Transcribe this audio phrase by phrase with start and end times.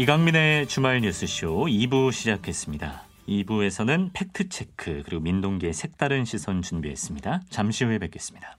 [0.00, 3.02] 이강민의 주말 뉴스쇼 2부 시작했습니다.
[3.28, 7.42] 2부에서는 팩트체크 그리고 민동기의 색다른 시선 준비했습니다.
[7.50, 8.56] 잠시 후에 뵙겠습니다.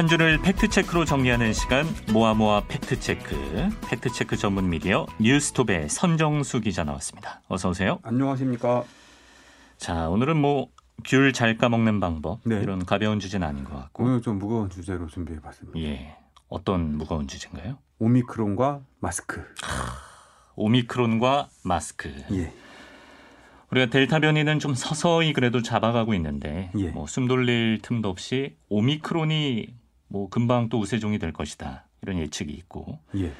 [0.00, 7.42] 한 주를 팩트체크로 정리하는 시간 모아모아 팩트체크 팩트체크 전문 미디어 뉴스톱의 선정수 기자 나왔습니다.
[7.48, 7.98] 어서 오세요.
[8.02, 8.84] 안녕하십니까.
[9.76, 10.68] 자 오늘은 뭐
[11.04, 12.62] 귤 잘 까먹는 방법 네.
[12.62, 15.78] 이런 가벼운 주제는 아닌 것 같고 오늘 좀 무거운 주제로 준비해봤습니다.
[15.80, 16.16] 예
[16.48, 17.76] 어떤 무거운 주제인가요?
[17.98, 19.44] 오미크론과 마스크.
[20.56, 22.54] 오미크론과 마스크 예.
[23.70, 26.88] 우리가 델타 변이는 좀 서서히 그래도 잡아가고 있는데 예.
[26.88, 29.78] 뭐숨 돌릴 틈도 없이 오미크론이
[30.10, 33.32] 뭐 금방 또 우세종이 될 것이다 이런 예측이 있고 예.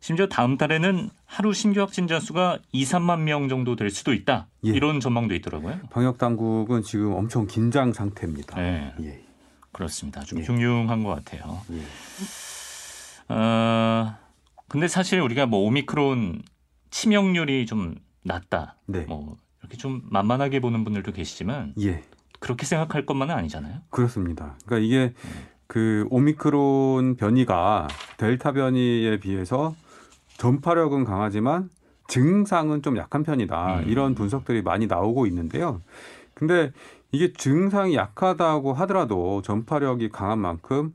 [0.00, 4.70] 심지어 다음 달에는 하루 신규 확진자 수가 2, 3만 명 정도 될 수도 있다 예.
[4.70, 5.78] 이런 전망도 있더라고요.
[5.90, 8.56] 방역 당국은 지금 엄청 긴장 상태입니다.
[8.56, 9.20] 네, 예.
[9.72, 10.22] 그렇습니다.
[10.22, 10.44] 좀 예.
[10.44, 11.60] 흉흉한 것 같아요.
[11.72, 11.82] 예.
[13.32, 14.16] 어,
[14.68, 16.42] 근데 사실 우리가 뭐 오미크론
[16.90, 18.76] 치명률이 좀 낮다.
[18.86, 19.02] 네.
[19.02, 22.02] 뭐 이렇게 좀 만만하게 보는 분들도 계시지만 예.
[22.40, 23.82] 그렇게 생각할 것만은 아니잖아요.
[23.90, 24.56] 그렇습니다.
[24.64, 25.14] 그러니까 이게
[25.70, 29.76] 그 오미크론 변이가 델타 변이에 비해서
[30.36, 31.70] 전파력은 강하지만
[32.08, 33.82] 증상은 좀 약한 편이다.
[33.82, 33.84] 음.
[33.86, 35.80] 이런 분석들이 많이 나오고 있는데요.
[36.34, 36.72] 근데
[37.12, 40.92] 이게 증상이 약하다고 하더라도 전파력이 강한 만큼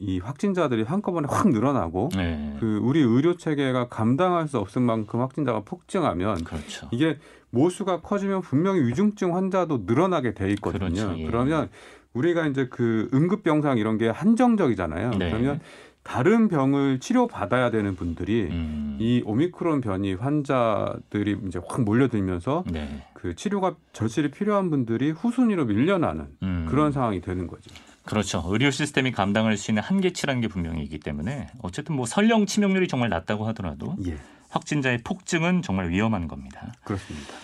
[0.00, 2.56] 이 확진자들이 한꺼번에 확 늘어나고 네.
[2.58, 6.88] 그 우리 의료 체계가 감당할 수 없을 만큼 확진자가 폭증하면 그렇죠.
[6.90, 7.18] 이게
[7.50, 10.88] 모수가 커지면 분명히 위중증 환자도 늘어나게 돼 있거든요.
[10.88, 11.18] 그렇죠.
[11.18, 11.24] 예.
[11.24, 11.70] 그러면
[12.18, 15.10] 우리가 이제 그 응급 병상 이런 게 한정적이잖아요.
[15.10, 15.30] 네.
[15.30, 15.60] 그러면
[16.02, 18.96] 다른 병을 치료 받아야 되는 분들이 음.
[18.98, 23.04] 이 오미크론 변이 환자들이 이제 확 몰려들면서 네.
[23.12, 26.66] 그 치료가 절실히 필요한 분들이 후순위로 밀려나는 음.
[26.68, 27.70] 그런 상황이 되는 거죠.
[28.04, 28.42] 그렇죠.
[28.48, 33.10] 의료 시스템이 감당할 수 있는 한계치라는 게 분명히 있기 때문에 어쨌든 뭐 설령 치명률이 정말
[33.10, 34.16] 낮다고 하더라도 예,
[34.48, 36.72] 확진자의 폭증은 정말 위험한 겁니다.
[36.84, 37.34] 그렇습니다.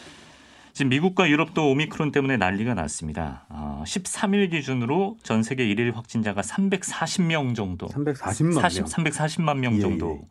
[0.74, 3.46] 지금 미국과 유럽도 오미크론 때문에 난리가 났습니다.
[3.48, 8.90] 어, 13일 기준으로 전 세계 일일 확진자가 340명 정도, 340만 40, 명.
[8.90, 10.28] 340만 명 예, 정도 예.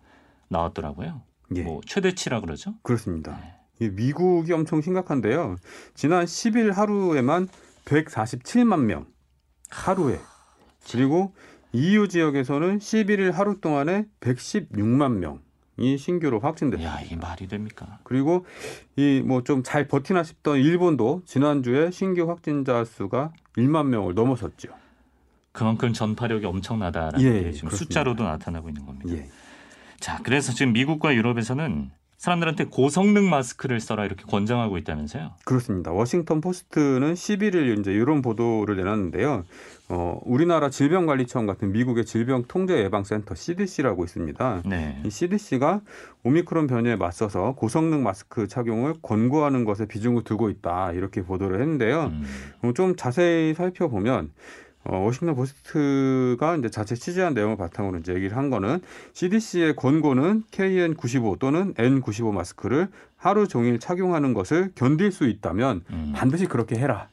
[0.49, 1.21] 나왔더라고요.
[1.55, 2.73] 예, 뭐 최대치라 그러죠.
[2.83, 3.39] 그렇습니다.
[3.39, 3.85] 네.
[3.85, 5.55] 이 미국이 엄청 심각한데요.
[5.93, 7.47] 지난 10일 하루에만
[7.85, 9.05] 147만 명
[9.69, 10.19] 하루에
[10.91, 11.33] 그리고
[11.71, 15.39] EU 지역에서는 11일 하루 동안에 116만 명
[15.77, 16.95] 이 신규로 확진됐습니다.
[16.97, 17.99] 야 이게 말이 됩니까?
[18.03, 18.45] 그리고
[18.95, 24.69] 이 뭐 좀 잘 버티나 싶던 일본도 지난주에 신규 확진자 수가 1만 명을 넘어섰죠.
[25.51, 27.75] 그만큼 전파력이 엄청나다라는 예, 게 지금 그렇습니다.
[27.77, 29.13] 숫자로도 나타나고 있는 겁니다.
[29.13, 29.27] 예.
[29.99, 31.91] 자, 그래서 지금 미국과 유럽에서는
[32.23, 35.31] 사람들한테 고성능 마스크를 써라 이렇게 권장하고 있다면서요.
[35.43, 35.91] 그렇습니다.
[35.91, 39.43] 워싱턴 포스트는 11일 이제 이런 보도를 내놨는데요.
[39.89, 44.63] 어, 우리나라 질병관리청 같은 미국의 질병통제예방센터 CDC라고 있습니다.
[44.65, 45.01] 네.
[45.05, 45.81] 이 CDC가
[46.23, 52.05] 오미크론 변이에 맞서서 고성능 마스크 착용을 권고하는 것에 비중을 두고 있다 이렇게 보도를 했는데요.
[52.05, 52.23] 음,
[52.61, 54.31] 어, 좀 자세히 살펴보면
[54.85, 58.81] 어, 워싱턴 포스트가 이제 자체 취재한 내용을 바탕으로 이제 얘기를 한 거는
[59.13, 66.13] CDC의 권고는 KN95 또는 N95 마스크를 하루 종일 착용하는 것을 견딜 수 있다면 음.
[66.15, 67.07] 반드시 그렇게 해라.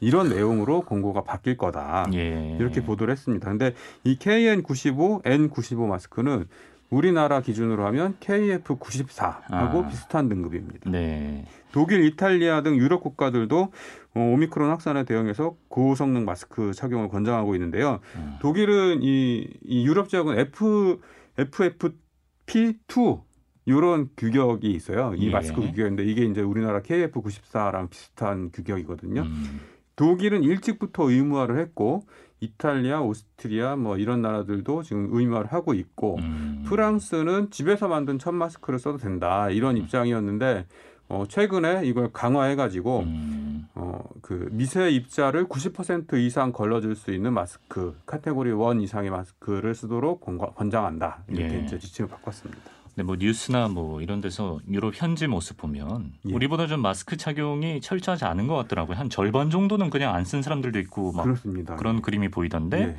[0.00, 2.06] 이런 내용으로 권고가 바뀔 거다.
[2.12, 2.56] 예.
[2.58, 3.48] 이렇게 보도를 했습니다.
[3.48, 6.48] 근데 이 KN95, N95 마스크는
[6.92, 9.88] 우리나라 기준으로 하면 KF94하고 아.
[9.88, 10.90] 비슷한 등급입니다.
[10.90, 11.46] 네.
[11.72, 13.72] 독일, 이탈리아 등 유럽 국가들도
[14.14, 18.00] 어, 오미크론 확산에 대응해서 고성능 마스크 착용을 권장하고 있는데요.
[18.16, 18.36] 음.
[18.42, 21.00] 독일은 이, 이 유럽 지역은 F,
[21.38, 23.22] FFP2
[23.64, 25.14] 이런 규격이 있어요.
[25.16, 25.30] 이 예.
[25.30, 29.22] 마스크 규격인데 이게 이제 우리나라 KF94랑 비슷한 규격이거든요.
[29.22, 29.60] 음.
[29.96, 32.02] 독일은 일찍부터 의무화를 했고
[32.42, 36.64] 이탈리아, 오스트리아 뭐 이런 나라들도 지금 의무화를 하고 있고 음.
[36.66, 40.66] 프랑스는 집에서 만든 천 마스크를 써도 된다 이런 입장이었는데
[41.08, 43.68] 어, 최근에 이걸 강화해가지고 음.
[43.74, 50.20] 어, 그 미세 입자를 90% 이상 걸러줄 수 있는 마스크 카테고리 1 이상의 마스크를 쓰도록
[50.56, 51.60] 권장한다 이렇게 예.
[51.60, 52.71] 이제 지침을 바꿨습니다.
[52.94, 56.32] 근데 뭐 뉴스나 뭐 이런 데서 유럽 현지 모습 보면 예.
[56.34, 58.96] 우리보다 좀 마스크 착용이 철저하지 않은 것 같더라고요.
[58.98, 61.76] 한 절반 정도는 그냥 안 쓴 사람들도 있고 막 그렇습니다.
[61.76, 62.96] 그런 그림이 보이던데 예.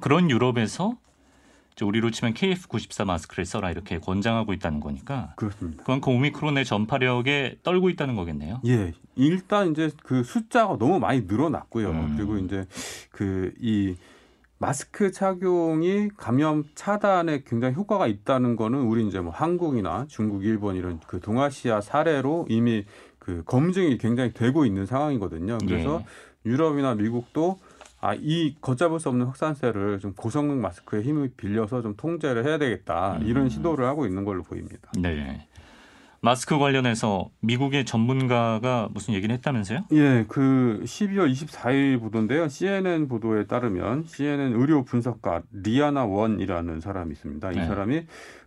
[0.00, 0.96] 그런 유럽에서
[1.80, 5.84] 우리로 치면 KF94 마스크를 써라 이렇게 권장하고 있다는 거니까 그렇습니다.
[5.84, 8.60] 그만큼 오미크론의 전파력에 떨고 있다는 거겠네요.
[8.66, 11.90] 예, 일단 이제 그 숫자가 너무 많이 늘어났고요.
[11.90, 12.14] 음.
[12.16, 12.66] 그리고 이제
[13.10, 13.96] 그이
[14.58, 20.98] 마스크 착용이 감염 차단에 굉장히 효과가 있다는 거는 우리 이제 뭐 한국이나 중국, 일본 이런
[21.06, 22.84] 그 동아시아 사례로 이미
[23.18, 25.58] 그그 검증이 굉장히 되고 있는 상황이거든요.
[25.66, 26.50] 그래서 예.
[26.50, 27.58] 유럽이나 미국도
[28.00, 33.16] 아, 이 걷잡을 수 없는 확산세를 좀 고성능 마스크의 힘을 빌려서 좀 통제를 해야 되겠다.
[33.16, 33.26] 음.
[33.26, 34.90] 이런 시도를 하고 있는 걸로 보입니다.
[34.98, 35.48] 네.
[36.26, 39.84] 마스크 관련해서 미국의 전문가가 무슨 얘기를 했다면서요?
[39.92, 42.48] 예, 그 12월 24일 보도인데요.
[42.48, 47.52] CNN 보도에 따르면 CNN 의료 분석가 리아나 원이라는 사람이 있습니다.
[47.52, 47.66] 이 네.
[47.68, 48.06] 사람이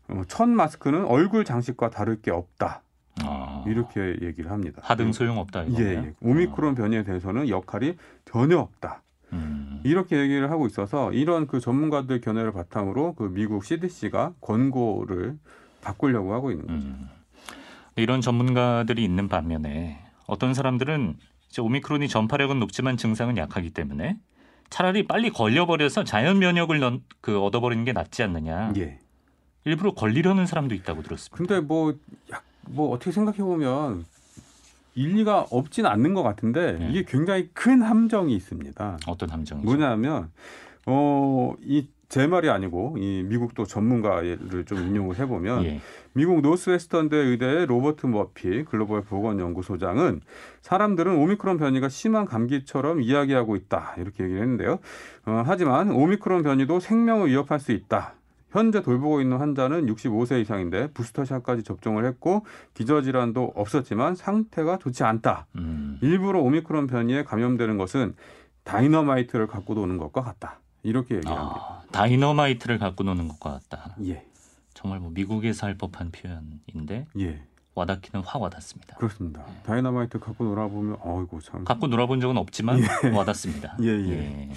[0.09, 2.81] 어, 첫 마스크는 얼굴 장식과 다를 게 없다.
[3.23, 4.81] 아, 이렇게 얘기를 합니다.
[4.83, 5.79] 하등 소용없다 예.
[5.79, 6.13] 예.
[6.19, 9.03] 오미크론 변이에 대해서는 역할이 전혀 없다.
[9.31, 9.79] 음.
[9.85, 15.37] 이렇게 얘기를 하고 있어서 이런 그 전문가들 견해를 바탕으로 그 미국 CDC가 권고를
[15.81, 16.87] 바꾸려고 하고 있는 거죠.
[16.87, 17.18] 음.
[17.99, 21.17] 이런 전문가들이 있는 반면에 어떤 사람들은
[21.49, 24.17] 이제 오미크론이 전파력은 높지만 증상은 약하기 때문에
[24.69, 28.73] 차라리 빨리 걸려버려서 자연 면역을 넣, 그 얻어버리는 게 낫지 않느냐.
[28.77, 28.99] 예.
[29.65, 31.35] 일부러 걸리려는 사람도 있다고 들었습니다.
[31.35, 31.93] 근데 뭐,
[32.31, 34.05] 약, 뭐 어떻게 생각해 보면
[34.95, 36.89] 일리가 없지는 않는 것 같은데 네.
[36.89, 38.99] 이게 굉장히 큰 함정이 있습니다.
[39.07, 39.65] 어떤 함정이죠?
[39.65, 40.31] 뭐냐면
[40.85, 45.79] 어 이 제 말이 아니고 이 미국 또 전문가를 좀 인용을 해보면 예.
[46.13, 50.21] 미국 노스웨스턴대 의대의 로버트 머피 글로벌 보건연구소장은
[50.61, 54.79] 사람들은 오미크론 변이가 심한 감기처럼 이야기하고 있다 이렇게 얘기를 했는데요.
[55.27, 58.15] 어, 하지만 오미크론 변이도 생명을 위협할 수 있다.
[58.49, 65.45] 현재 돌보고 있는 환자는 65세 이상인데 부스터샷까지 접종을 했고 기저질환도 없었지만 상태가 좋지 않다.
[65.57, 65.99] 음.
[66.01, 68.15] 일부러 오미크론 변이에 감염되는 것은
[68.63, 70.59] 다이너마이트를 갖고 노는 것과 같다.
[70.83, 71.55] 이렇게 얘기합니다.
[71.55, 73.95] 아, 다이너마이트를 갖고 노는 것과 같다.
[74.05, 74.25] 예,
[74.73, 77.41] 정말 뭐 미국에서 할 법한 표현인데 예,
[77.75, 78.95] 와닿기는 확 와닿습니다.
[78.97, 79.45] 그렇습니다.
[79.45, 79.53] 네.
[79.63, 81.63] 다이너마이트 갖고 놀아보면 어이구 참.
[81.65, 82.81] 갖고 놀아본 적은 없지만
[83.13, 83.77] 와닿습니다.
[83.83, 84.49] 예, 예.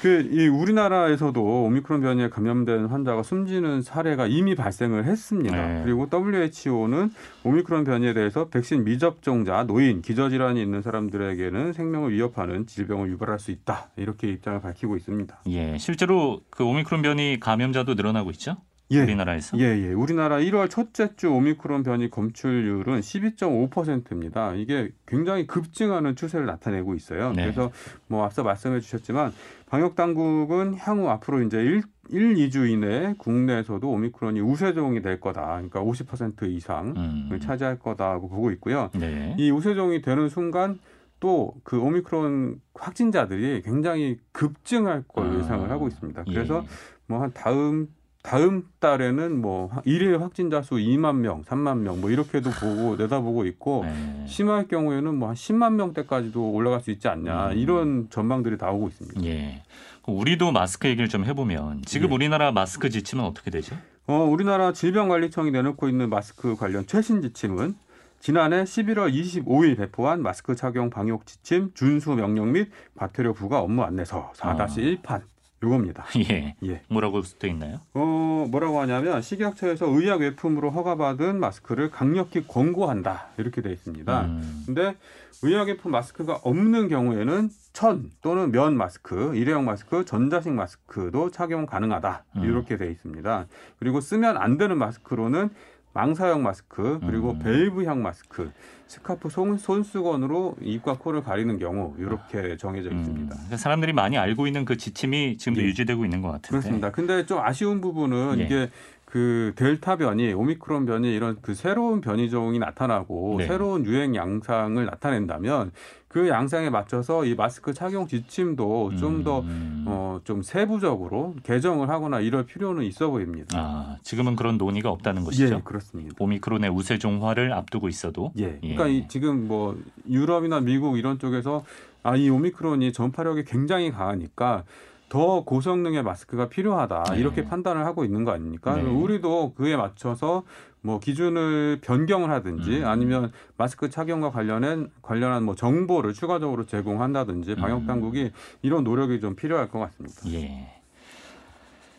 [0.00, 5.56] 그이 우리나라에서도 오미크론 변이에 감염된 환자가 숨지는 사례가 이미 발생을 했습니다.
[5.56, 5.82] 네.
[5.84, 7.10] 그리고 WHO는
[7.42, 13.90] 오미크론 변이에 대해서 백신 미접종자, 노인, 기저질환이 있는 사람들에게는 생명을 위협하는 질병을 유발할 수 있다.
[13.96, 15.40] 이렇게 입장을 밝히고 있습니다.
[15.48, 18.56] 예, 실제로 그 오미크론 변이 감염자도 늘어나고 있죠.
[18.90, 19.02] 예.
[19.02, 19.58] 우리나라에서.
[19.58, 19.92] 예, 예.
[19.92, 24.54] 우리나라 1월 첫째 주 오미크론 변이 검출률은 12.5%입니다.
[24.54, 27.32] 이게 굉장히 급증하는 추세를 나타내고 있어요.
[27.32, 27.42] 네.
[27.42, 27.70] 그래서
[28.06, 29.32] 뭐 앞서 말씀해 주셨지만
[29.66, 35.46] 방역 당국은 향후 앞으로 이제 1, 1 2주 이내에 국내에서도 오미크론이 우세종이 될 거다.
[35.46, 37.38] 그러니까 50% 이상을 음.
[37.40, 38.90] 차지할 거다고 보고 있고요.
[38.94, 39.34] 네.
[39.38, 40.78] 이 우세종이 되는 순간
[41.20, 45.38] 또그 오미크론 확진자들이 굉장히 급증할 걸 아.
[45.38, 46.24] 예상을 하고 있습니다.
[46.28, 46.32] 예.
[46.32, 46.64] 그래서
[47.06, 47.88] 뭐한 다음
[48.28, 53.84] 다음 달에는 뭐 일일 확진자 수 2만 명, 3만 명 뭐 이렇게도 보고 내다보고 있고
[53.86, 54.26] 네.
[54.26, 57.58] 심할 경우에는 뭐 한 10만 명대까지도 올라갈 수 있지 않냐 음.
[57.58, 59.24] 이런 전망들이 나오고 있습니다.
[59.24, 59.62] 예.
[60.06, 62.14] 우리도 마스크 얘기를 좀 해보면 지금 예.
[62.14, 63.76] 우리나라 마스크 지침은 어떻게 되죠?
[64.06, 67.74] 어, 우리나라 질병관리청이 내놓고 있는 마스크 관련 최신 지침은
[68.20, 74.32] 지난해 11월 25일 배포한 마스크 착용 방역 지침 준수 명령 및 과태료 부과 업무 안내서
[74.36, 75.22] 4-1판
[75.62, 76.06] 요겁니다.
[76.30, 76.54] 예.
[76.64, 76.82] 예.
[76.88, 77.80] 뭐라고 돼 있나요?
[77.94, 83.28] 어, 뭐라고 하냐면 식약처에서 의약 외품으로 허가받은 마스크를 강력히 권고한다.
[83.38, 84.24] 이렇게 돼 있습니다.
[84.26, 84.62] 음.
[84.66, 84.94] 근데
[85.42, 92.24] 의약 외품 마스크가 없는 경우에는 천 또는 면 마스크, 일회용 마스크, 전자식 마스크도 착용 가능하다.
[92.36, 92.44] 음.
[92.44, 93.46] 이렇게 돼 있습니다.
[93.78, 95.50] 그리고 쓰면 안 되는 마스크로는
[95.92, 97.38] 망사형 마스크, 그리고 음.
[97.40, 98.50] 벨브형 마스크,
[98.86, 102.98] 스카프 손, 손수건으로 입과 코를 가리는 경우 이렇게 정해져 음.
[102.98, 103.34] 있습니다.
[103.34, 105.66] 그러니까 사람들이 많이 알고 있는 그 지침이 지금도 예.
[105.66, 106.48] 유지되고 있는 것 같은데.
[106.48, 106.90] 그렇습니다.
[106.90, 108.44] 근데 좀 아쉬운 부분은 예.
[108.44, 108.70] 이게
[109.10, 113.46] 그 델타 변이, 오미크론 변이 이런 그 새로운 변이 종이 나타나고 네.
[113.46, 115.72] 새로운 유행 양상을 나타낸다면
[116.08, 119.84] 그 양상에 맞춰서 이 마스크 착용 지침도 좀더 음.
[119.86, 123.58] 어, 좀 세부적으로 개정을 하거나 이럴 필요는 있어 보입니다.
[123.58, 125.54] 아, 지금은 그런 논의가 없다는 것이죠.
[125.54, 126.14] 예, 그렇습니다.
[126.18, 128.58] 오미크론의 우세 종화를 앞두고 있어도 예.
[128.62, 128.74] 예.
[128.74, 129.74] 그러니까 이 지금 뭐
[130.06, 131.64] 유럽이나 미국 이런 쪽에서
[132.02, 134.64] 아, 이 오미크론이 전파력이 굉장히 강하니까
[135.08, 137.20] 더 고성능의 마스크가 필요하다 네.
[137.20, 138.76] 이렇게 판단을 하고 있는 거 아닙니까?
[138.76, 138.82] 네.
[138.82, 140.42] 우리도 그에 맞춰서
[140.80, 142.86] 뭐 기준을 변경을 하든지 음.
[142.86, 147.86] 아니면 마스크 착용과 관련한 관련한 뭐 정보를 추가적으로 제공한다든지 방역 음.
[147.86, 148.30] 당국이
[148.62, 150.20] 이런 노력이 좀 필요할 것 같습니다.
[150.32, 150.74] 예.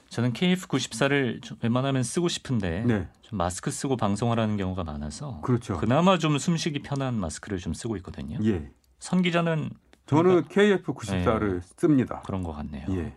[0.09, 5.77] 저는 KF94를 좀 웬만하면 쓰고 싶은데 네, 좀 마스크 쓰고 방송하라는 경우가 많아서 그렇죠.
[5.77, 8.39] 그나마 좀 숨쉬기 편한 마스크를 좀 쓰고 있거든요.
[8.43, 9.69] 예, 선 기자는
[10.09, 12.21] 저는 KF94를 씁니다.
[12.25, 12.85] 그런 것 같네요.
[12.89, 13.13] 예.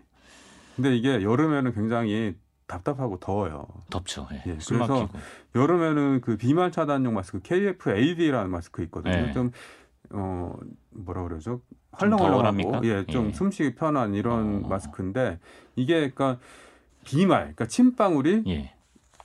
[0.77, 3.67] 근데 이게 여름에는 굉장히 답답하고 더워요.
[3.91, 4.29] 덥죠.
[4.33, 4.43] 예.
[4.47, 5.19] 예, 숨 그래서 막히고.
[5.55, 9.15] 여름에는 그 비말 차단용 마스크 KF-AD라는 마스크 있거든요.
[9.15, 9.33] 네.
[9.33, 9.53] 좀
[10.11, 10.55] 어,
[10.91, 11.63] 뭐라 그러죠?
[12.01, 13.33] 헐렁헐렁하고 예, 좀 예.
[13.33, 14.69] 숨쉬기 편한 이런 어.
[14.69, 15.39] 마스크인데
[15.77, 16.39] 이게 그러니까
[17.05, 18.75] 비말, 그러니까 침방울이 예.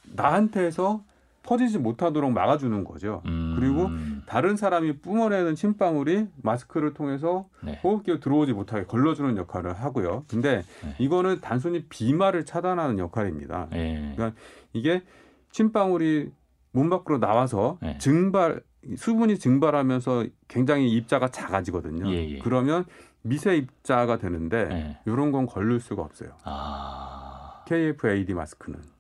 [0.04, 1.04] 나한테서
[1.48, 3.22] 퍼지지 못하도록 막아주는 거죠.
[3.26, 3.56] 음.
[3.58, 3.90] 그리고
[4.26, 7.80] 다른 사람이 뿜어내는 침방울이 마스크를 통해서 네.
[7.84, 10.26] 호흡기로 들어오지 못하게 걸러주는 역할을 하고요.
[10.28, 10.96] 근데 네.
[11.00, 13.70] 이거는 단순히 비말을 차단하는 역할입니다.
[13.74, 14.14] 예.
[14.16, 14.40] 그러니까
[14.74, 15.04] 이게
[15.52, 16.32] 침방울이
[16.74, 17.98] 몸 밖으로 나와서 네.
[17.98, 18.62] 증발
[18.98, 22.10] 수분이 증발하면서 굉장히 입자가 작아지거든요.
[22.12, 22.40] 예, 예.
[22.40, 22.84] 그러면
[23.22, 24.98] 미세 입자가 되는데 예.
[25.06, 26.32] 이런 건 걸릴 수가 없어요.
[26.44, 28.97] 아 KF-AD 마스크는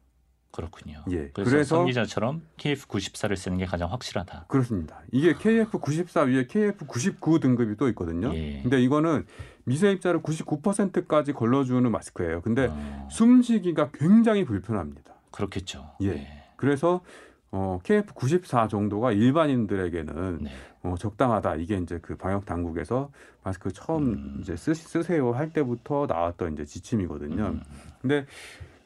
[0.58, 1.04] 그렇군요.
[1.12, 1.30] 예.
[1.34, 4.46] 그래서, 그래서 성 기자처럼 KF94를 쓰는 게 가장 확실하다.
[4.48, 5.02] 그렇습니다.
[5.12, 8.34] 이게 KF94 위에 KF99 등급이 또 있거든요.
[8.34, 8.64] 예.
[8.64, 9.28] 근데 이거는
[9.66, 12.42] 미세 입자를 99%까지 걸러주는 마스크예요.
[12.42, 15.14] 근데 어, 숨쉬기가 굉장히 불편합니다.
[15.30, 15.92] 그렇겠죠.
[16.02, 16.14] 예.
[16.14, 16.44] 네.
[16.56, 17.02] 그래서
[17.52, 20.52] 어, KF94 정도가 일반인들에게는 네.
[20.82, 21.58] 어, 적당하다.
[21.58, 23.12] 이게 이제 그 방역 당국에서
[23.44, 24.38] 마스크 처음 음.
[24.42, 27.44] 이제 쓰, 쓰세요 할 때부터 나왔던 이제 지침이거든요.
[27.46, 27.62] 음.
[28.02, 28.26] 근데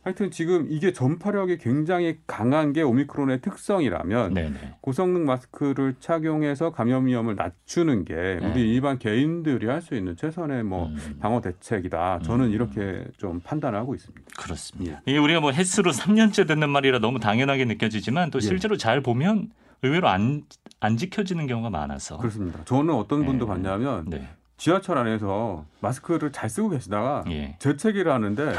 [0.03, 4.75] 하여튼 지금 이게 전파력이 굉장히 강한 게 오미크론의 특성이라면 네네.
[4.81, 8.39] 고성능 마스크를 착용해서 감염 위험을 낮추는 게 네.
[8.51, 12.20] 우리 일반 개인들이 할 수 있는 최선의 뭐 음, 방어 대책이다.
[12.24, 12.51] 저는 음.
[12.51, 14.22] 이렇게 좀 판단을 하고 있습니다.
[14.38, 15.01] 그렇습니다.
[15.08, 18.41] 이게 우리가 뭐 횟수로 3년째 듣는 말이라 너무 당연하게 느껴지지만 또 예.
[18.41, 19.50] 실제로 잘 보면
[19.81, 20.43] 의외로 안,
[20.79, 22.17] 안 지켜지는 경우가 많아서.
[22.17, 22.60] 그렇습니다.
[22.65, 23.50] 저는 어떤 분도 예.
[23.50, 24.27] 봤냐면 네.
[24.58, 27.55] 지하철 안에서 마스크를 잘 쓰고 계시다가 예.
[27.60, 28.53] 재채기를 하는데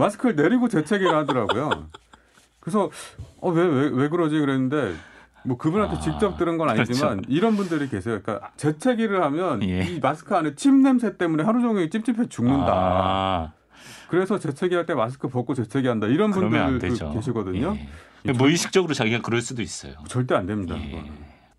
[0.00, 1.88] 마스크를 내리고 재채기를 하더라고요.
[2.60, 2.90] 그래서
[3.40, 4.94] 어, 왜, 왜, 왜 그러지 그랬는데
[5.44, 8.20] 뭐 그분한테 아, 직접 들은 건 아니지만 이런 분들이 계세요.
[8.22, 9.84] 그러니까 재채기를 하면 예.
[9.84, 12.72] 이 마스크 안에 침 냄새 때문에 하루 종일 찝찝해 죽는다.
[12.72, 13.52] 아,
[14.08, 16.08] 그래서 재채기할 때 마스크 벗고 재채기한다.
[16.08, 17.12] 이런 분들 되죠.
[17.12, 17.76] 계시거든요.
[18.26, 18.32] 예.
[18.32, 19.94] 무의식적으로 자기가 그럴 수도 있어요.
[20.08, 20.76] 절대 안 됩니다.
[20.76, 21.04] 예.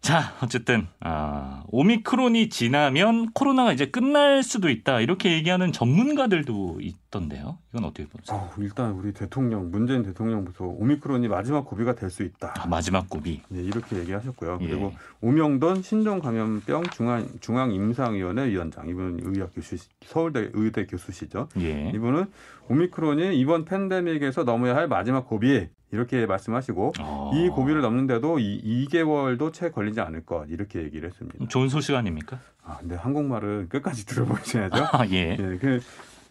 [0.01, 7.59] 자, 어쨌든 아, 오미크론이 지나면 코로나가 이제 끝날 수도 있다 이렇게 얘기하는 전문가들도 있던데요.
[7.71, 8.35] 이건 어떻게 보세요?
[8.39, 12.55] 아우, 일단 우리 대통령 문재인 대통령부터 오미크론이 마지막 고비가 될 수 있다.
[12.57, 13.41] 아, 마지막 고비.
[13.49, 14.57] 네, 이렇게 얘기하셨고요.
[14.61, 14.67] 예.
[14.67, 14.91] 그리고
[15.21, 21.47] 오명돈 신종감염병 중앙 중앙 임상위원회 위원장 이분은 의학 교수 서울대 의대 교수시죠.
[21.59, 21.91] 예.
[21.93, 22.25] 이분은
[22.69, 29.53] 오미크론이 이번 팬데믹에서 넘어야 할 마지막 고비 이렇게 말씀하시고 어, 이 고비를 넘는데도 이 2개월도
[29.53, 31.45] 채 걸리지 않을 것 이렇게 얘기를 했습니다.
[31.47, 32.39] 좋은 소식 아닙니까?
[32.63, 34.87] 아, 근데 한국말은 끝까지 들어보셔야죠.
[34.93, 35.37] 아, 예.
[35.39, 35.79] 예, 그,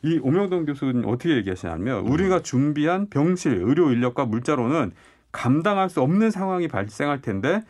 [0.02, 4.92] 이 오명동 교수는 어떻게 얘기하시냐면 우리가 준비한 병실, 의료 인력과 물자로는
[5.32, 7.62] 감당할 수 없는 상황이 발생할 텐데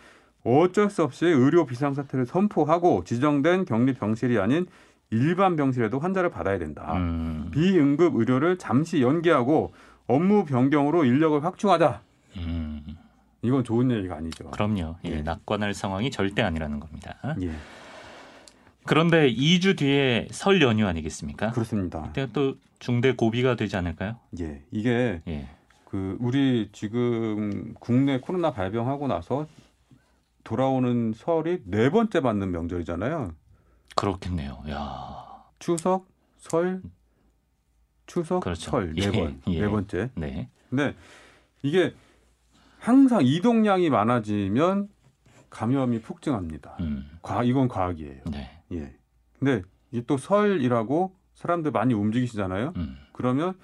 [0.44, 4.66] 어쩔 수 없이 의료 비상사태를 선포하고 지정된 격리 병실이 아닌
[5.10, 6.92] 일반 병실에도 환자를 받아야 된다.
[6.94, 9.72] 음, 비응급 의료를 잠시 연기하고
[10.10, 12.02] 업무 변경으로 인력을 확충하자.
[12.36, 12.96] 음,
[13.42, 14.50] 이건 좋은 얘기가 아니죠.
[14.50, 14.96] 그럼요.
[15.04, 15.22] 예, 예.
[15.22, 17.16] 낙관할 상황이 절대 아니라는 겁니다.
[17.42, 17.52] 예,
[18.84, 21.52] 그런데 2주 뒤에 설 연휴 아니겠습니까?
[21.52, 22.02] 그렇습니다.
[22.02, 24.16] 그때가 또 중대 고비가 되지 않을까요?
[24.40, 25.48] 예, 이게 예.
[25.84, 29.46] 그 우리 지금 국내 코로나 발병하고 나서
[30.42, 33.32] 돌아오는 설이 네 번째 맞는 명절이잖아요.
[33.94, 34.62] 그렇겠네요.
[34.70, 35.44] 야.
[35.58, 36.80] 추석, 설,
[38.10, 38.72] 추석, 그렇죠.
[38.72, 39.60] 설네 예, 번, 예.
[39.60, 40.10] 네 번째.
[40.16, 40.48] 네.
[40.68, 40.96] 근데
[41.62, 41.94] 이게
[42.80, 44.88] 항상 이동량이 많아지면
[45.48, 46.76] 감염이 폭증합니다.
[46.80, 47.08] 음.
[47.22, 48.22] 과 이건 과학이에요.
[48.32, 48.62] 네.
[48.72, 48.96] 예.
[49.38, 49.62] 근데
[49.92, 52.72] 이게 또 설이라고 사람들 많이 움직이시잖아요.
[52.76, 52.96] 음.
[53.12, 53.54] 그러면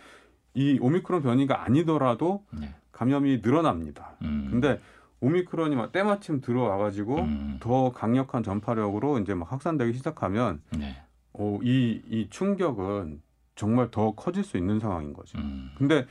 [0.54, 2.72] 이 오미크론 변이가 아니더라도 네.
[2.92, 4.16] 감염이 늘어납니다.
[4.22, 4.48] 음.
[4.50, 4.78] 근데
[5.20, 7.56] 오미크론이 막 때마침 들어와가지고 음.
[7.60, 11.02] 더 강력한 전파력으로 이제 막 확산되기 시작하면 네.
[11.32, 13.22] 어, 이, 이 충격은
[13.56, 15.38] 정말 더 커질 수 있는 상황인 거죠.
[15.38, 15.70] 음.
[15.76, 16.06] 근데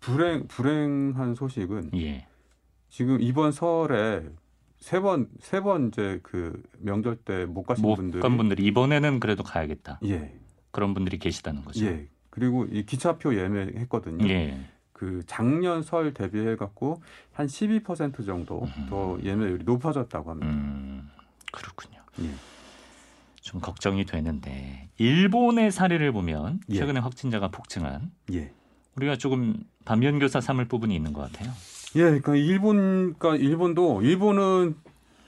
[0.00, 2.26] 불행 불행한 소식은 예.
[2.88, 4.24] 지금 이번 설에
[4.78, 9.42] 세 번 세 번 이제 그 명절 때 못 가신 분들이 못간 분들이 이번에는 그래도
[9.44, 10.00] 가야겠다.
[10.04, 10.34] 예,
[10.70, 11.84] 그런 분들이 계시다는 거죠.
[11.84, 12.08] 예.
[12.30, 14.26] 그리고 이 기차표 예매했거든요.
[14.28, 14.58] 예.
[14.94, 20.50] 그 작년 설 대비해 갖고 한 12% 정도 더 예매율이 높아졌다고 합니다.
[20.50, 21.08] 음.
[21.52, 22.00] 그렇군요.
[22.22, 22.30] 예.
[23.40, 26.76] 좀 걱정이 되는데 일본의 사례를 보면 예.
[26.76, 28.52] 최근에 확진자가 폭증한 예.
[28.96, 31.50] 우리가 조금 반면교사 삼을 부분이 있는 것 같아요.
[31.96, 34.76] 예, 그러니까 일본, 그러니까 일본도 일본은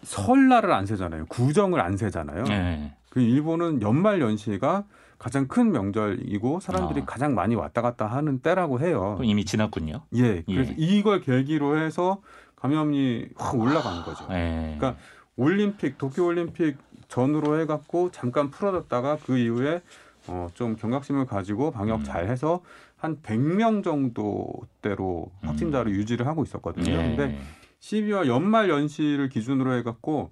[0.03, 1.27] 설날을 안 세잖아요.
[1.27, 2.45] 구정을 안 세잖아요.
[2.51, 2.95] 예.
[3.09, 4.85] 그 일본은 연말 연시가
[5.19, 7.05] 가장 큰 명절이고 사람들이 아.
[7.05, 9.19] 가장 많이 왔다 갔다 하는 때라고 해요.
[9.23, 10.03] 이미 지났군요.
[10.17, 10.77] 예, 그래서 예.
[10.77, 12.21] 이걸 계기로 해서
[12.57, 14.27] 감염이 확 올라가는 거죠.
[14.33, 14.77] 예.
[14.79, 15.01] 그러니까
[15.37, 16.77] 올림픽, 도쿄 올림픽
[17.17, 19.83] 전으로 해갖고 잠깐 풀어졌다가 그 이후에
[20.29, 22.05] 어, 좀 경각심을 가지고 방역 음.
[22.05, 22.63] 잘 해서
[22.97, 26.91] 한 100명 정도대로 확진자를 유지를 하고 있었거든요.
[26.91, 26.97] 예.
[26.97, 27.39] 근데
[27.81, 30.31] 12월 연말 연시를 기준으로 해갖고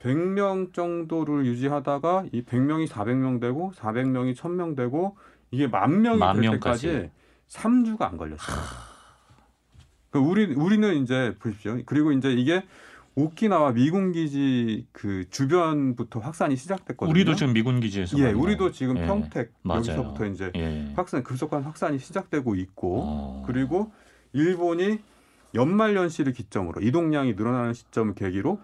[0.00, 5.16] 100명 정도를 유지하다가 이 100명이 400명 되고 400명이 1000명 되고
[5.50, 6.86] 이게 만 명이 만 될 명까지.
[6.86, 7.10] 때까지
[7.48, 8.56] 3주가 안 걸렸어요.
[10.10, 11.78] 그 우리 우리는 이제 보십시오.
[11.84, 12.62] 그리고 이제 이게
[13.16, 17.10] 오키나와 미군 기지 그 주변부터 확산이 시작됐거든요.
[17.10, 18.30] 우리도 지금 미군 기지에서 예.
[18.30, 19.78] 우리도 지금 예, 평택 맞아요.
[19.78, 20.92] 여기서부터 이제 예.
[20.94, 23.44] 확산 급속한 확산이 시작되고 있고 어.
[23.46, 23.90] 그리고
[24.34, 25.00] 일본이
[25.54, 28.60] 연말 연시를 기점으로 이동량이 늘어나는 시점을 계기로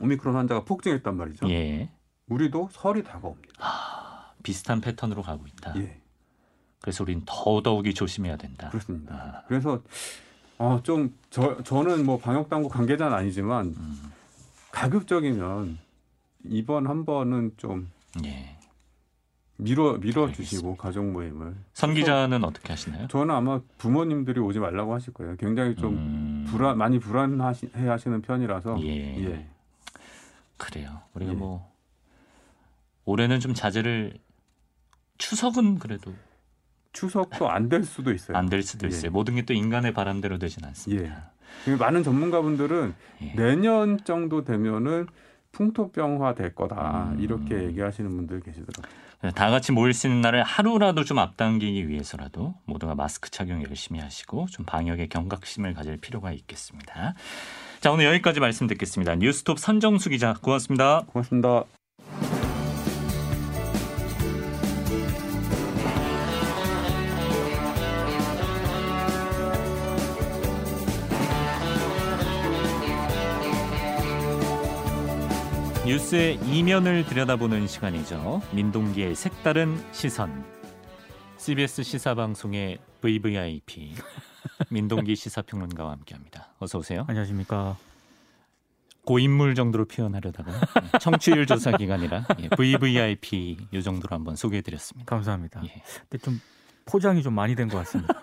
[0.00, 1.48] 오미크론 환자가 폭증했단 말이죠.
[1.48, 1.88] 예.
[2.26, 4.34] 우리도 설이 다가옵니다.
[4.42, 5.74] 비슷한 패턴으로 가고 있다.
[5.76, 6.00] 예,
[6.80, 8.70] 그래서 우린 더더욱이 조심해야 된다.
[8.70, 9.14] 그렇습니다.
[9.14, 9.82] 아, 그래서
[10.58, 14.12] 어, 좀 저, 저는 뭐 방역 당국 관계자는 아니지만 음,
[14.70, 15.78] 가급적이면
[16.44, 17.90] 이번 한 번은 좀
[18.24, 18.56] 예.
[19.56, 23.06] 밀어 밀어 주시고 가족 모임을 선 기자는 어떻게 하시나요?
[23.08, 25.36] 저는 아마 부모님들이 오지 말라고 하실 거예요.
[25.36, 29.24] 굉장히 좀 음, 불안 많이 불안하시 해 하시는 편이라서 예.
[29.24, 29.46] 예.
[30.56, 31.00] 그래요.
[31.14, 31.36] 우리가 예.
[31.36, 31.70] 뭐
[33.04, 34.18] 올해는 좀 자제를
[35.18, 36.12] 추석은 그래도
[36.92, 38.36] 추석도 안 될 수도 있어요.
[38.36, 38.88] 안 될 수도 예.
[38.88, 39.10] 있어요.
[39.10, 41.30] 모든 게 또 인간의 바람대로 되진 않습니다.
[41.64, 43.34] 그리고 많은 전문가분들은 예.
[43.34, 45.06] 내년 정도 되면은
[45.52, 47.20] 풍토병화 될 거다 음.
[47.20, 49.32] 이렇게 얘기하시는 분들 계시더라고요.
[49.34, 54.46] 다 같이 모일 수 있는 날을 하루라도 좀 앞당기기 위해서라도 모두가 마스크 착용 열심히 하시고
[54.50, 57.14] 좀 방역에 경각심을 가질 필요가 있겠습니다.
[57.80, 59.14] 자 오늘 여기까지 말씀 듣겠습니다.
[59.16, 61.02] 뉴스톱 선정수 기자 고맙습니다.
[61.06, 61.81] 고맙습니다.
[75.92, 78.40] 뉴스의 이면을 들여다보는 시간이죠.
[78.54, 80.42] 민동기의 색다른 시선.
[81.36, 83.92] CBS 시사 방송의 VVIP
[84.72, 86.54] 민동기 시사평론가와 함께합니다.
[86.60, 87.04] 어서 오세요.
[87.08, 87.76] 안녕하십니까.
[89.04, 90.52] 고인물 정도로 표현하려다가
[90.98, 95.14] 청취율 조사 기간이라 예, VVIP 요 정도로 한번 소개해드렸습니다.
[95.14, 95.60] 감사합니다.
[95.66, 95.82] 예.
[96.08, 96.40] 근데 좀
[96.86, 98.14] 포장이 좀 많이 된 것 같습니다.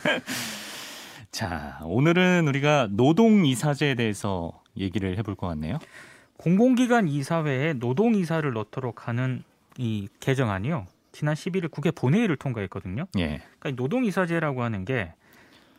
[1.30, 5.78] 자 오늘은 우리가 노동 이사제에 대해서 얘기를 해볼 것 같네요.
[6.36, 9.42] 공공기관 이사회에 노동 이사를 넣도록 하는
[9.78, 10.86] 이 개정안이요.
[11.12, 13.06] 지난 11일 국회 본회의를 통과했거든요.
[13.18, 13.40] 예.
[13.58, 15.12] 그러니까 이 노동 이사제라고 하는 게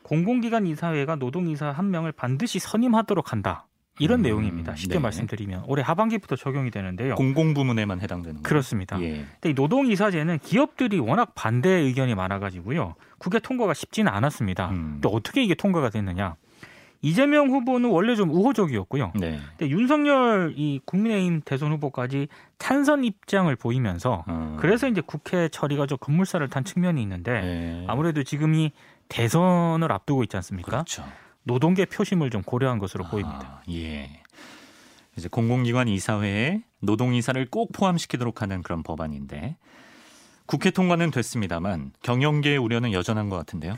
[0.04, 3.66] 공공기관 이사회가 노동 이사 한 명을 반드시 선임하도록 한다.
[4.00, 4.76] 이런 음, 내용입니다.
[4.76, 5.00] 쉽게 네.
[5.00, 7.16] 말씀드리면 올해 하반기부터 적용이 되는데요.
[7.16, 8.44] 공공 부문에만 해당되는 거예요.
[8.44, 9.02] 그렇습니다.
[9.02, 9.26] 예.
[9.40, 12.96] 근데 이 노동 이사제는 기업들이 워낙 반대 의견이 많아가지고요.
[13.18, 14.70] 국회 통과가 쉽지는 않았습니다.
[14.72, 15.00] 음.
[15.02, 16.36] 또 어떻게 이게 통과가 됐느냐?
[17.06, 19.14] 이재명 후보는 원래 좀 우호적이었고요.
[19.14, 19.40] 네.
[19.58, 26.00] 근데 윤석열 이 국민의힘 대선 후보까지 찬성 입장을 보이면서 어, 그래서 이제 국회 처리가 좀
[26.00, 27.86] 급물살을 탄 측면이 있는데 예.
[27.88, 28.72] 아무래도 지금이
[29.08, 30.72] 대선을 앞두고 있지 않습니까?
[30.72, 31.06] 그렇죠.
[31.44, 33.62] 노동계 표심을 좀 고려한 것으로 보입니다.
[33.62, 34.10] 아, 예.
[35.16, 39.58] 이제 공공기관 이사회에 노동이사를 꼭 포함시키도록 하는 그런 법안인데
[40.48, 43.78] 국회 통과는 됐습니다만 경영계의 우려는 여전한 것 같은데요.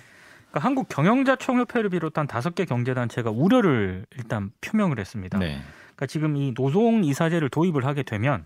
[0.50, 5.38] 그러니까 한국 경영자 총협회를 비롯한 다섯 개 경제단체가 우려를 일단 표명을 했습니다.
[5.38, 5.60] 네.
[5.82, 8.46] 그러니까 지금 이 노동 이사제를 도입을 하게 되면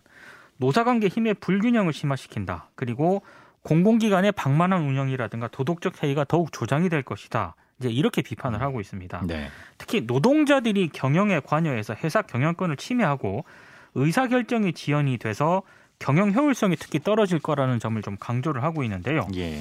[0.57, 2.69] 노사관계 힘의 불균형을 심화시킨다.
[2.75, 3.21] 그리고
[3.63, 7.55] 공공기관의 방만한 운영이라든가 도덕적 해이가 더욱 조장이 될 것이다.
[7.79, 9.23] 이제 이렇게 비판을 하고 있습니다.
[9.27, 9.49] 네.
[9.77, 13.43] 특히 노동자들이 경영에 관여해서 회사 경영권을 침해하고
[13.95, 15.63] 의사 결정이 지연이 돼서
[15.99, 19.27] 경영 효율성이 특히 떨어질 거라는 점을 좀 강조를 하고 있는데요.
[19.35, 19.59] 예.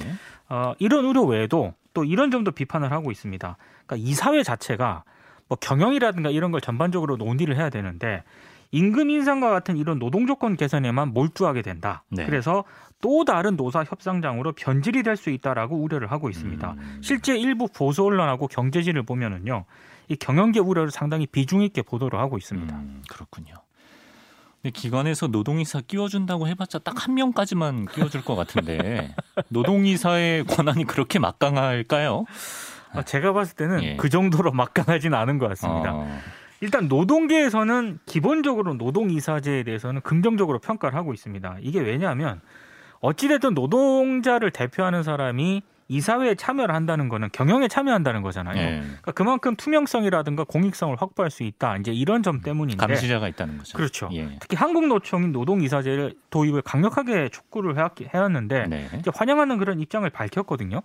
[0.49, 3.57] 어, 이런 우려 외에도 또 이런 점도 비판을 하고 있습니다.
[3.85, 5.03] 그러니까 이 사회 자체가
[5.47, 8.23] 뭐 경영이라든가 이런 걸 전반적으로 논의를 해야 되는데
[8.71, 12.03] 임금 인상과 같은 이런 노동 조건 개선에만 몰두하게 된다.
[12.09, 12.25] 네.
[12.25, 12.63] 그래서
[13.01, 16.71] 또 다른 노사 협상장으로 변질이 될 수 있다라고 우려를 하고 있습니다.
[16.71, 19.65] 음, 실제 일부 보수 언론하고 경제지를 보면은요,
[20.07, 22.73] 이 경영계 우려를 상당히 비중 있게 보도를 하고 있습니다.
[22.73, 23.55] 음, 그렇군요.
[24.61, 29.15] 근데 기관에서 노동이사 끼워준다고 해봤자 딱 한 명까지만 끼워줄 것 같은데
[29.49, 32.25] 노동이사의 권한이 그렇게 막강할까요?
[32.93, 33.95] 아, 제가 봤을 때는 예.
[33.95, 35.93] 그 정도로 막강하지는 않은 것 같습니다.
[35.93, 36.19] 어,
[36.59, 41.57] 일단 노동계에서는 기본적으로 노동이사제에 대해서는 긍정적으로 평가를 하고 있습니다.
[41.61, 42.41] 이게 왜냐하면
[42.99, 45.63] 어찌됐든 노동자를 대표하는 사람이
[45.95, 48.57] 이사회에 참여를 한다는 거는 경영에 참여한다는 거잖아요.
[48.57, 48.79] 예.
[48.79, 51.75] 그러니까 그만큼 투명성이라든가 공익성을 확보할 수 있다.
[51.77, 53.77] 이제 이런 점 때문인데 감시자가 있다는 거죠.
[53.77, 54.09] 그렇죠.
[54.13, 54.37] 예.
[54.39, 58.89] 특히 한국노총이 노동이사제를 도입을 강력하게 촉구를 해왔- 해왔는데 네.
[58.99, 60.81] 이제 환영하는 그런 입장을 밝혔거든요.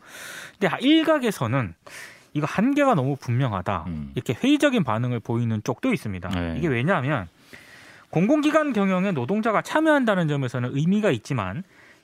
[0.58, 1.74] 근데 일각에서는
[2.34, 3.84] 이거 한계가 너무 분명하다.
[3.86, 4.10] 음.
[4.16, 6.28] 이렇게 회의적인 반응을 보이는 쪽도 있습니다.
[6.30, 6.54] 네.
[6.58, 7.28] 이게 왜냐하면
[8.10, 11.62] 공공기관 경영에 노동자가 참여한다는 점에서는 의미가 있지만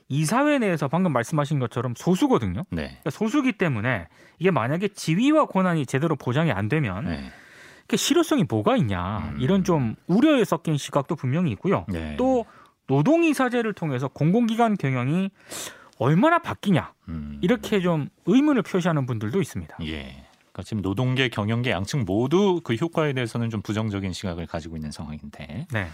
[0.08, 2.64] 이 사회 내에서 방금 말씀하신 것처럼 소수거든요.
[2.70, 2.82] 네.
[2.82, 7.30] 그러니까 소수기 때문에 이게 만약에 지위와 권한이 제대로 보장이 안 되면 네.
[7.84, 9.40] 이게 실효성이 뭐가 있냐 음.
[9.40, 11.84] 이런 좀 우려에 섞인 시각도 분명히 있고요.
[11.88, 12.16] 네.
[12.16, 12.44] 또
[12.86, 15.30] 노동이사제를 통해서 공공기관 경영이
[15.98, 17.38] 얼마나 바뀌냐 음.
[17.42, 19.76] 이렇게 좀 의문을 표시하는 분들도 있습니다.
[19.82, 20.26] 예.
[20.52, 25.66] 그러니까 지금 노동계, 경영계 양측 모두 그 효과에 대해서는 좀 부정적인 시각을 가지고 있는 상황인데
[25.72, 25.88] 네.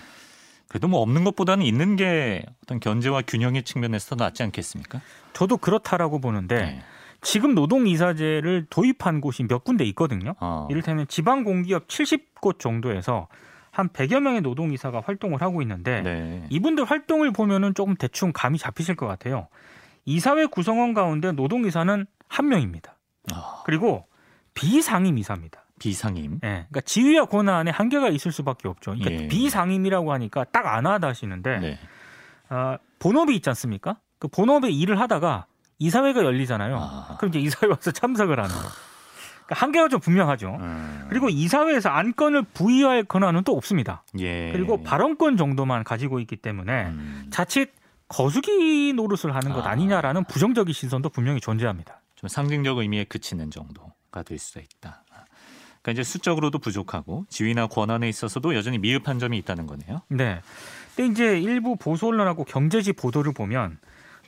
[0.68, 5.00] 그래도 뭐 없는 것보다는 있는 게 어떤 견제와 균형의 측면에서 더 낫지 않겠습니까?
[5.32, 6.82] 저도 그렇다라고 보는데 네.
[7.20, 10.34] 지금 노동이사제를 도입한 곳이 몇 군데 있거든요.
[10.40, 10.68] 어.
[10.70, 13.28] 이를테면 지방공기업 70곳 정도에서
[13.70, 16.44] 한 100여 명의 노동이사가 활동을 하고 있는데 네.
[16.50, 19.48] 이분들 활동을 보면은 조금 대충 감이 잡히실 것 같아요.
[20.04, 22.96] 이사회 구성원 가운데 노동이사는 한 명입니다.
[23.32, 24.06] 아, 그리고
[24.54, 25.64] 비상임 이사입니다.
[25.78, 26.34] 비상임.
[26.44, 28.92] 예, 그러니까 지위와 권한에 한계가 있을 수밖에 없죠.
[28.92, 29.28] 그러니까 예.
[29.28, 31.78] 비상임이라고 하니까 딱 안 하다 하시는데 네.
[32.48, 33.96] 아, 본업이 있지 않습니까?
[34.18, 35.46] 그 본업에 일을 하다가
[35.78, 36.76] 이사회가 열리잖아요.
[36.76, 37.16] 아.
[37.18, 38.50] 그럼 이제 이사회 와서 참석을 하는.
[38.50, 40.56] 그러니까 한계가 좀 분명하죠.
[40.60, 41.06] 음.
[41.08, 44.02] 그리고 이사회에서 안건을 부의할 권한은 또 없습니다.
[44.18, 44.50] 예.
[44.52, 47.26] 그리고 발언권 정도만 가지고 있기 때문에 음.
[47.30, 47.72] 자칫
[48.08, 49.70] 거수기 노릇을 하는 것 아.
[49.70, 52.00] 아니냐라는 부정적인 시선도 분명히 존재합니다.
[52.16, 55.04] 좀 상징적 의미에 그치는 정도가 될 수도 있다.
[55.82, 60.02] 그러니까 이제 수적으로도 부족하고 지위나 권한에 있어서도 여전히 미흡한 점이 있다는 거네요.
[60.08, 60.40] 네.
[60.96, 63.78] 근데 이제 일부 보수 언론하고 경제지 보도를 보면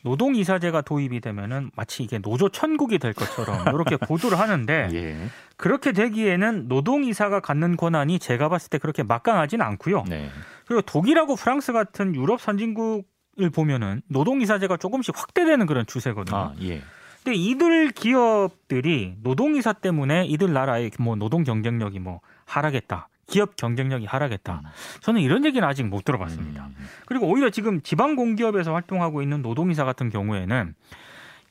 [0.03, 5.17] 노동 이사제가 도입이 되면은 마치 이게 노조 천국이 될 것처럼 이렇게 보도를 하는데 예.
[5.57, 10.05] 그렇게 되기에는 노동 이사가 갖는 권한이 제가 봤을 때 그렇게 막강하지는 않고요.
[10.09, 10.31] 네.
[10.67, 16.37] 그리고 독일하고 프랑스 같은 유럽 선진국을 보면은 노동 이사제가 조금씩 확대되는 그런 추세거든요.
[16.37, 16.83] 아, 예.
[17.23, 23.09] 근데 이들 기업들이 노동 이사 때문에 이들 나라의 뭐 노동 경쟁력이 뭐 하락했다.
[23.27, 24.63] 기업 경쟁력이 하락했다.
[25.01, 26.67] 저는 이런 얘기는 아직 못 들어봤습니다.
[26.67, 26.87] 음.
[27.07, 30.75] 그리고 오히려 지금 지방 공기업에서 활동하고 있는 노동이사 같은 경우에는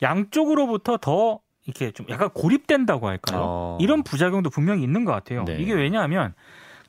[0.01, 3.41] 양쪽으로부터 더 이렇게 좀 약간 고립된다고 할까요?
[3.41, 3.77] 어.
[3.79, 5.45] 이런 부작용도 분명히 있는 것 같아요.
[5.45, 5.57] 네.
[5.59, 6.33] 이게 왜냐하면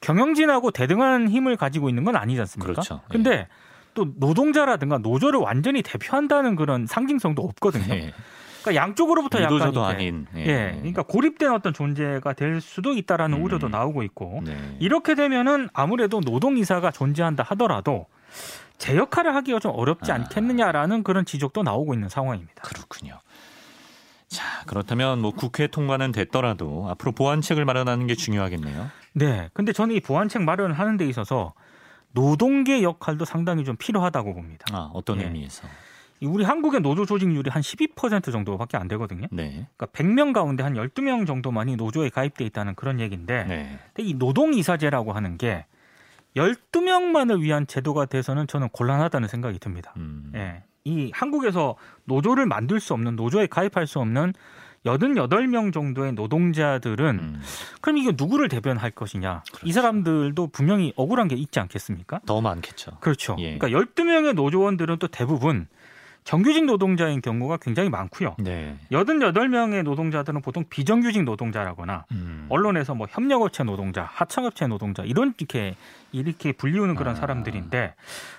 [0.01, 2.73] 경영진하고 대등한 힘을 가지고 있는 건 아니지 않습니까?
[2.73, 3.03] 그렇죠.
[3.09, 3.47] 근데
[3.95, 7.95] 또 노동자라든가 노조를 완전히 대표한다는 그런 상징성도 없거든요.
[7.95, 8.13] 예.
[8.63, 10.27] 그러니까 양쪽으로부터 약간 이렇게 아닌.
[10.37, 13.45] 예, 그러니까 고립된 어떤 존재가 될 수도 있다라는 음.
[13.45, 14.77] 우려도 나오고 있고 네.
[14.79, 18.07] 이렇게 되면은 아무래도 노동 이사가 존재한다 하더라도
[18.79, 20.17] 제 역할을 하기가 좀 어렵지 아.
[20.17, 22.63] 않겠느냐라는 그런 지적도 나오고 있는 상황입니다.
[22.63, 23.19] 그렇군요.
[24.29, 28.89] 자, 그렇다면 뭐 국회 통과는 됐더라도 앞으로 보완책을 마련하는 게 중요하겠네요.
[29.13, 31.53] 네, 근데 저는 이 보완책 마련을 하는 데 있어서
[32.13, 34.65] 노동계 역할도 상당히 좀 필요하다고 봅니다.
[34.73, 35.25] 아, 어떤 예.
[35.25, 35.67] 의미에서?
[36.21, 39.27] 이 우리 한국의 노조 조직률이 한 12% 정도밖에 안 되거든요.
[39.31, 39.67] 네.
[39.77, 43.79] 그러니까 100명 가운데 한 12명 정도만이 노조에 가입돼 있다는 그런 얘기인데 네.
[43.95, 45.65] 근데 이 노동이사제라고 하는 게
[46.37, 49.95] 12명만을 위한 제도가 돼서는 저는 곤란하다는 생각이 듭니다.
[49.97, 50.31] 음.
[50.35, 50.63] 예.
[50.85, 54.33] 이 한국에서 노조를 만들 수 없는 노조에 가입할 수 없는
[54.85, 57.43] 88명 정도의 노동자들은 음.
[57.81, 59.43] 그럼 이게 누구를 대변할 것이냐.
[59.65, 62.21] 이 사람들도 분명히 억울한 게 있지 않겠습니까?
[62.25, 62.93] 더 많겠죠.
[63.01, 63.37] 그렇죠.
[63.39, 63.59] 예.
[63.59, 65.67] 그러니까 12명의 노조원들은 또 대부분
[66.25, 68.37] 정규직 노동자인 경우가 굉장히 많고요.
[68.39, 68.77] 네.
[68.91, 72.47] 88명의 노동자들은 보통 비정규직 노동자라거나 음.
[72.49, 75.75] 언론에서 뭐 협력업체 노동자, 하청업체 노동자 이런 이렇게
[76.13, 77.17] 이렇게 불리우는 그런 아.
[77.17, 77.95] 사람들인데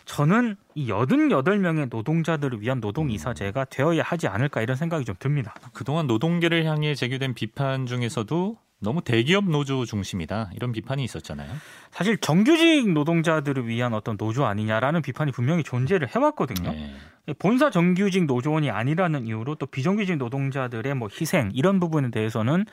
[0.05, 3.09] 저는 이 88명의 노동자들을 위한 노동 음.
[3.11, 5.53] 이사제가 되어야 하지 않을까 이런 생각이 좀 듭니다.
[5.73, 11.49] 그동안 노동계를 향해 제기된 비판 중에서도 너무 대기업 노조 중심이다 이런 비판이 있었잖아요.
[11.91, 16.71] 사실 정규직 노동자들을 위한 어떤 노조 아니냐라는 비판이 분명히 존재를 해왔거든요.
[16.71, 16.95] 네.
[17.37, 22.65] 본사 정규직 노조원이 아니라는 이유로 또 비정규직 노동자들의 뭐 희생 이런 부분에 대해서는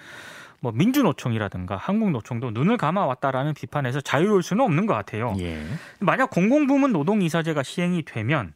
[0.60, 5.34] 뭐 민주노총이라든가 한국노총도 눈을 감아 왔다라는 비판에서 자유로울 수는 없는 것 같아요.
[5.38, 5.62] 예.
[6.00, 8.54] 만약 공공부문 노동이사제가 시행이 되면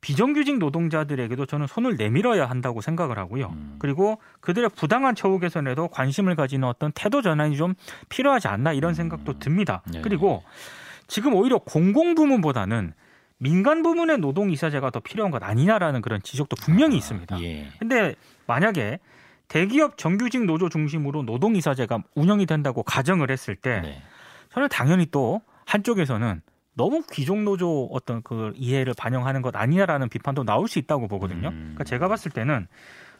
[0.00, 3.48] 비정규직 노동자들에게도 저는 손을 내밀어야 한다고 생각을 하고요.
[3.48, 3.76] 음.
[3.78, 7.74] 그리고 그들의 부당한 처우 개선에도 관심을 가지는 어떤 태도 전환이 좀
[8.08, 9.82] 필요하지 않나 이런 생각도 듭니다.
[9.90, 10.00] 네.
[10.00, 10.42] 그리고
[11.08, 12.92] 지금 오히려 공공 부문보다는
[13.38, 17.40] 민간 부문의 노동 이사제가 더 필요한 것 아니냐라는 그런 지적도 분명히 있습니다.
[17.42, 17.68] 예.
[17.78, 18.14] 근데
[18.46, 18.98] 만약에
[19.48, 24.02] 대기업 정규직 노조 중심으로 노동 이사제가 운영이 된다고 가정을 했을 때 네.
[24.52, 26.42] 저는 당연히 또 한쪽에서는
[26.78, 31.48] 너무 귀족 노조 어떤 그 이해를 반영하는 것 아니냐라는 비판도 나올 수 있다고 보거든요.
[31.48, 31.74] 음.
[31.74, 32.68] 그러니까 제가 봤을 때는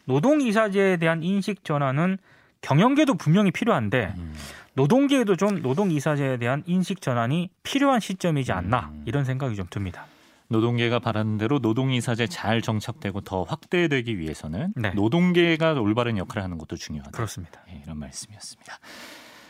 [0.04, 2.18] 노동 이사제에 대한 인식 전환은
[2.62, 4.32] 경영계도 분명히 필요한데 음.
[4.74, 9.02] 노동계에도 좀 노동 이사제에 대한 인식 전환이 필요한 시점이지 않나 음.
[9.06, 10.06] 이런 생각이 좀 듭니다.
[10.50, 14.90] 노동계가 바라는 대로 노동이사제 잘 정착되고 더 확대되기 위해서는 네.
[14.90, 17.10] 노동계가 올바른 역할을 하는 것도 중요하다.
[17.10, 17.60] 그렇습니다.
[17.70, 18.78] 예, 이런 말씀이었습니다.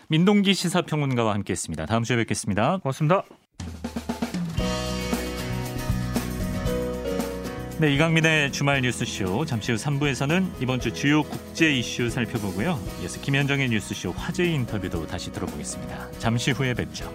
[0.08, 1.84] 민동기 시사평론가와 함께했습니다.
[1.86, 2.78] 다음 주에 뵙겠습니다.
[2.78, 3.22] 고맙습니다.
[7.80, 12.76] 네, 이강민의 주말 뉴스쇼 잠시 후 3부에서는 이번 주 주요 국제 이슈 살펴보고요.
[13.00, 16.10] 이어서 김현정의 뉴스쇼 화제 인터뷰도 다시 들어보겠습니다.
[16.18, 17.08] 잠시 후에 뵙죠.